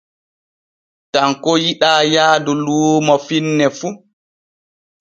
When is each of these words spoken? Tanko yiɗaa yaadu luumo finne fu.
Tanko 1.13 1.51
yiɗaa 1.63 2.01
yaadu 2.13 2.51
luumo 2.65 3.15
finne 3.27 3.65
fu. 3.77 3.87